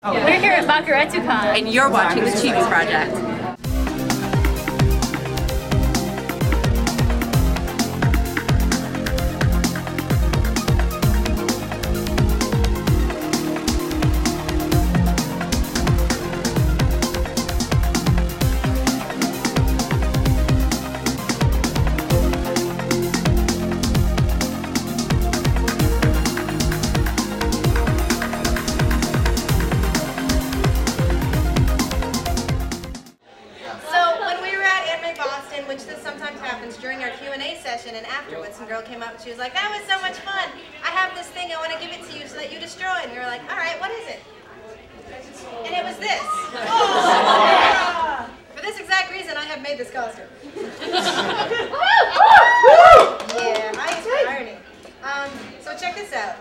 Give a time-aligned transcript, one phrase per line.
[0.00, 0.12] Oh.
[0.12, 1.56] We're here at Bakuretsu Con.
[1.56, 3.37] And you're watching the Chibi Project.
[39.18, 40.48] And she was like, that was so much fun.
[40.84, 42.94] I have this thing, I want to give it to you so that you destroy
[43.02, 43.06] it.
[43.06, 44.20] And we were like, all right, what is it?
[45.66, 46.22] And it was this.
[48.54, 50.28] For this exact reason, I have made this costume.
[53.34, 54.54] yeah, nice irony.
[55.02, 55.30] Um,
[55.62, 56.36] so check this out.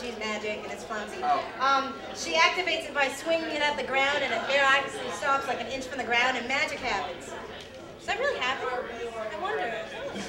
[0.00, 1.22] She's magic and it's flouncy.
[1.60, 5.60] Um, she activates it by swinging it at the ground and it miraculously stops like
[5.60, 7.26] an inch from the ground and magic happens.
[7.26, 8.68] Does that really happen?
[8.68, 9.74] I wonder.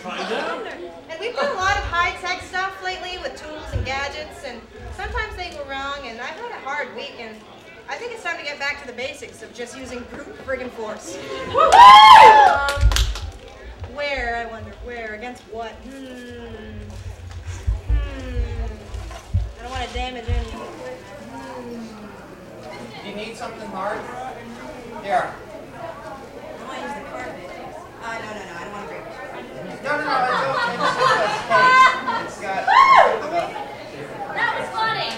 [0.06, 0.78] I wonder.
[1.10, 4.60] And we've done a lot of high-tech stuff lately with tools and gadgets and
[4.96, 7.36] sometimes they go wrong and I've had a hard week and
[7.88, 10.70] I think it's time to get back to the basics of just using brute friggin'
[10.72, 11.18] force.
[11.50, 12.90] Um,
[13.96, 15.16] where, I wonder, where?
[15.16, 15.72] Against what?
[15.72, 16.89] Hmm.
[19.70, 20.50] Don't want to damage any.
[21.30, 21.86] Hmm.
[23.04, 24.02] Do you need something hard?
[25.04, 25.30] Here.
[25.30, 25.34] I
[26.66, 27.36] want to use the carpet.
[28.02, 29.14] Uh, no, no, no, I don't want to break it.
[29.84, 30.74] No, no, no, it's okay.
[32.18, 32.66] It's, it's got.
[34.34, 35.12] That was funny.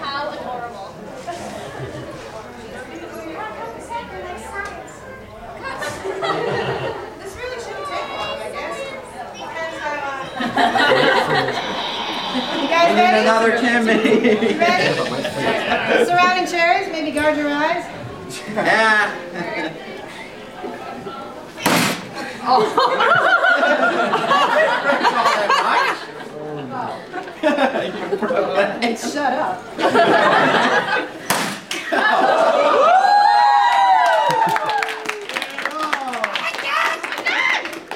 [0.00, 0.94] How adorable.
[7.18, 8.76] This really shouldn't take long, I guess.
[9.32, 10.22] Depends how, uh...
[12.60, 13.17] you guys ready?
[13.28, 13.92] Another Timmy.
[13.92, 14.00] You
[14.58, 14.94] ready?
[16.06, 17.84] Surrounding chairs, maybe guard your eyes.
[18.54, 19.74] Yeah.
[28.96, 29.62] Shut up.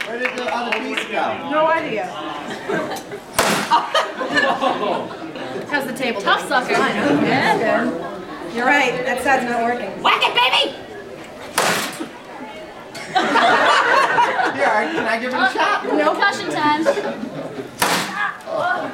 [0.07, 1.51] Where did the other piece go?
[1.51, 2.07] No idea.
[5.73, 6.21] How's the table?
[6.21, 6.73] Tough sucker.
[6.73, 8.57] Yeah, good.
[8.57, 10.03] You're right, that side's not working.
[10.03, 10.77] Whack it, baby!
[14.59, 15.87] Here, can I give it a uh, uh, shot?
[15.87, 16.85] No concussion time.
[18.15, 18.91] Ah, oh.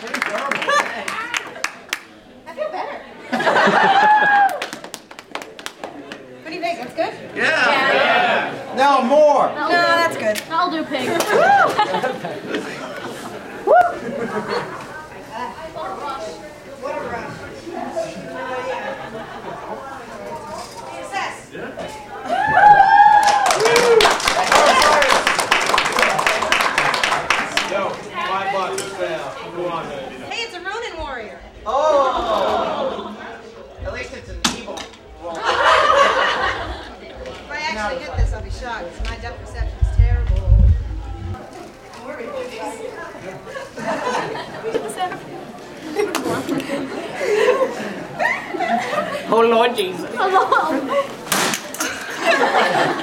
[0.00, 0.60] Pretty durable.
[2.46, 2.98] I feel better.
[6.42, 6.76] what do you think?
[6.78, 7.14] That's good?
[8.90, 8.96] Yeah.
[9.00, 9.48] No, more.
[9.54, 10.42] No, that's good.
[10.50, 11.08] I'll do pig.
[16.80, 17.34] What a rush.
[17.72, 19.10] Oh, yeah.
[21.02, 21.34] Success.
[27.70, 29.32] Yo, five bucks, just fail.
[29.54, 30.10] Go on, man.
[30.30, 31.38] Hey, it's a Ronin warrior.
[31.64, 33.16] Oh.
[33.84, 34.78] At least it's an evil.
[35.22, 35.42] Well, If
[37.50, 40.36] I actually hit this, I'll be shocked, because my depth perception is terrible.
[49.32, 50.12] Oh, Lord Jesus.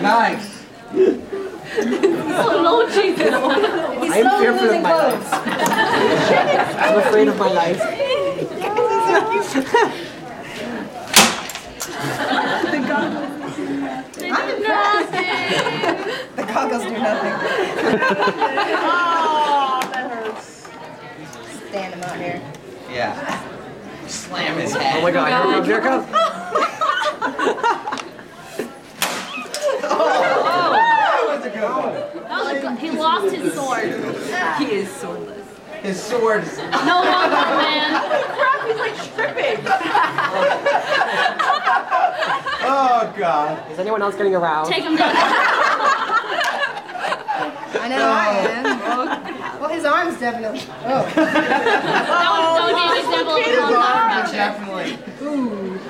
[0.02, 0.66] nice.
[2.40, 3.34] Oh, Lord Jesus.
[3.34, 5.30] I'm fearful of my life.
[6.78, 7.82] I'm afraid of my life.
[16.36, 17.87] The goggles do nothing.
[18.00, 20.68] Oh, that hurts.
[21.70, 22.42] Stand him out here.
[22.92, 23.44] Yeah.
[24.08, 24.98] Slam his head.
[25.00, 26.06] Oh my god, here it comes, here it comes.
[29.88, 31.94] That was a good one.
[32.30, 33.84] Was a good- he lost his sword.
[34.60, 35.46] He is swordless.
[35.82, 36.58] His sword's.
[36.58, 38.02] No longer a man.
[38.36, 39.66] Crap, he's like stripping.
[42.70, 43.72] Oh God.
[43.72, 44.72] Is anyone else getting aroused?
[44.72, 45.14] Take him down.
[47.88, 49.48] I know I am.
[49.58, 50.62] Well, his arms definitely.
[50.86, 51.02] Oh.
[51.16, 54.38] That would, that would be an example of a compound fracture.
[54.38, 54.92] Definitely.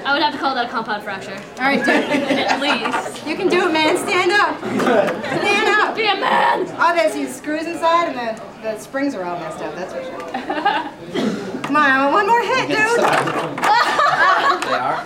[0.05, 1.35] I would have to call that a compound fracture.
[1.59, 1.89] All right, dude.
[2.47, 3.27] At least.
[3.27, 3.97] You can do it, man.
[3.97, 4.57] Stand up.
[4.59, 5.95] Stand up.
[5.97, 6.65] Be a man!
[6.79, 9.75] Oh, there's these screws inside, and the, the springs are all messed up.
[9.75, 10.17] That's for sure.
[11.63, 12.77] Come on, I want one more hit, dude.
[14.63, 15.05] They are.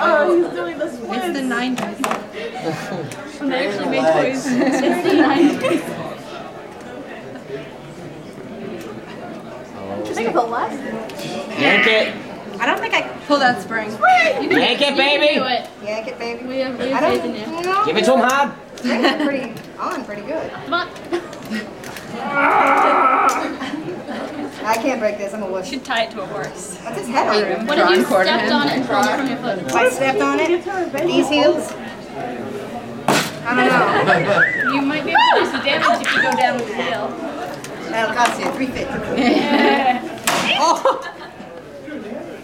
[0.00, 1.26] Oh, he's doing the splits.
[1.26, 3.27] It's the 90s.
[3.38, 6.08] When they actually made toys in the 90s.
[11.60, 12.14] Yank it.
[12.60, 13.90] I don't think I Pull that spring.
[13.90, 14.00] Yank
[14.80, 15.26] it, You baby.
[15.34, 16.46] can do yank it, baby.
[16.46, 17.62] We have, we I have don't, in you you.
[17.62, 18.52] know, Give it to him hard.
[18.78, 20.50] springs are pretty on, pretty good.
[20.50, 20.88] Come on.
[24.64, 25.34] I can't break this.
[25.34, 25.68] I'm a wuss.
[25.68, 26.78] should tie it to a horse.
[26.78, 27.66] What's his head on?
[27.66, 29.58] What if you Drawn stepped on it and pulled it from your foot?
[29.58, 31.72] If I stepped on it, these heels.
[33.48, 34.72] I don't know.
[34.74, 37.08] You might be able to do some damage if you go down with the heel.
[37.90, 38.88] That'll cost you three fifty.
[40.60, 41.00] Oh.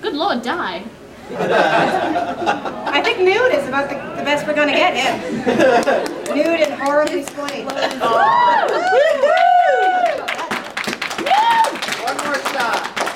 [0.00, 0.84] Good lord, die.
[1.36, 5.14] I think nude is about the, the best we're gonna get yeah.
[6.34, 7.66] Nude and horribly splayed.
[8.00, 8.68] Oh.
[12.04, 13.13] One more shot.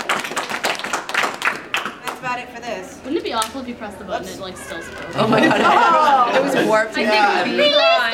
[2.39, 2.99] That's about it for this.
[3.05, 5.17] Wouldn't it be awful if you pressed the button and it like still spoke?
[5.17, 6.35] Oh my god.
[6.37, 6.97] It was warped.
[6.97, 7.43] I Yeah.
[7.45, 8.08] think Release the power!